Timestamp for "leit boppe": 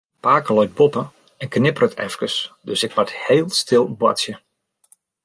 0.59-1.03